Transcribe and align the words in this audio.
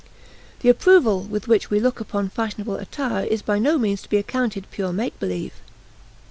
The 0.61 0.69
approval 0.69 1.21
with 1.21 1.47
which 1.47 1.69
we 1.69 1.79
look 1.79 1.99
upon 1.99 2.29
fashionable 2.29 2.77
attire 2.77 3.23
is 3.23 3.43
by 3.43 3.59
no 3.59 3.77
means 3.77 4.01
to 4.01 4.09
be 4.09 4.17
accounted 4.17 4.65
pure 4.71 4.91
make 4.91 5.19
believe. 5.19 5.53